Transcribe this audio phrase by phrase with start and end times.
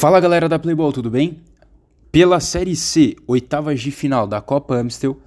[0.00, 1.42] Fala galera da Playball, tudo bem?
[2.10, 5.20] Pela Série C, oitavas de final da Copa Amstel,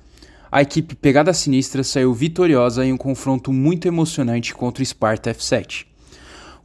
[0.51, 5.86] a equipe Pegada Sinistra saiu vitoriosa em um confronto muito emocionante contra o Sparta F7,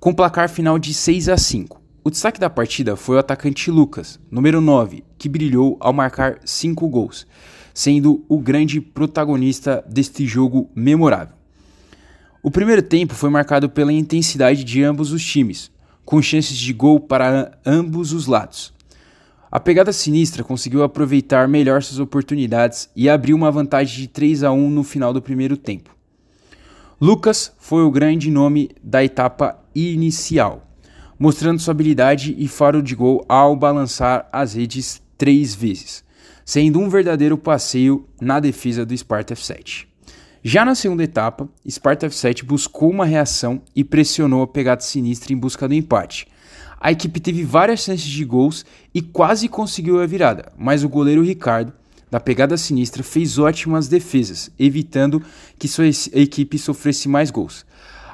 [0.01, 1.83] com placar final de 6 a 5.
[2.03, 6.89] O destaque da partida foi o atacante Lucas, número 9, que brilhou ao marcar 5
[6.89, 7.27] gols,
[7.75, 11.37] sendo o grande protagonista deste jogo memorável.
[12.43, 15.71] O primeiro tempo foi marcado pela intensidade de ambos os times,
[16.09, 18.73] com chances de gol para ambos os lados.
[19.53, 24.51] A pegada sinistra conseguiu aproveitar melhor suas oportunidades e abriu uma vantagem de 3 a
[24.51, 25.95] 1 no final do primeiro tempo.
[26.99, 30.67] Lucas foi o grande nome da etapa inicial,
[31.19, 36.03] mostrando sua habilidade e faro de gol ao balançar as redes três vezes,
[36.43, 39.85] sendo um verdadeiro passeio na defesa do Sparta F7.
[40.43, 45.37] Já na segunda etapa, Sparta F7 buscou uma reação e pressionou a pegada sinistra em
[45.37, 46.29] busca do empate.
[46.81, 51.25] A equipe teve várias chances de gols e quase conseguiu a virada, mas o goleiro
[51.25, 51.73] Ricardo,
[52.09, 55.21] da pegada sinistra, fez ótimas defesas, evitando
[55.59, 57.67] que sua equipe sofresse mais gols.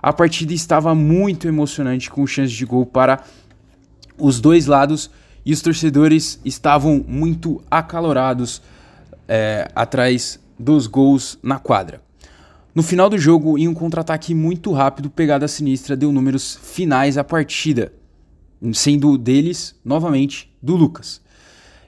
[0.03, 3.23] A partida estava muito emocionante, com chances de gol para
[4.17, 5.11] os dois lados
[5.45, 8.63] e os torcedores estavam muito acalorados
[9.29, 12.03] é, atrás dos gols na quadra.
[12.75, 17.23] No final do jogo, em um contra-ataque muito rápido, Pegada Sinistra deu números finais à
[17.23, 17.93] partida,
[18.73, 21.21] sendo deles, novamente, do Lucas.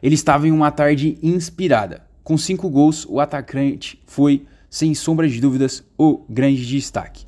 [0.01, 2.07] Ele estava em uma tarde inspirada.
[2.23, 7.27] Com cinco gols, o atacante foi, sem sombra de dúvidas, o grande destaque.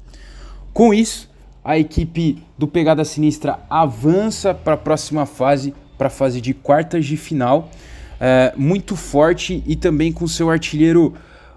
[0.73, 1.29] Com isso,
[1.65, 7.05] a equipe do Pegada Sinistra avança para a próxima fase, para a fase de quartas
[7.05, 7.73] de final,
[8.21, 11.15] é, muito forte e também com seu artilheiro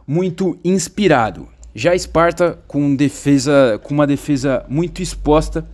[0.07, 1.47] muito inspirado.
[1.73, 5.65] Já Esparta, com, defesa, com uma defesa muito exposta,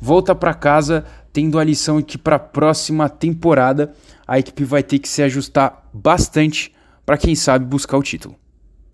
[0.00, 3.94] volta para casa tendo a lição que para a próxima temporada
[4.26, 6.74] a equipe vai ter que se ajustar bastante
[7.06, 8.36] para quem sabe buscar o título.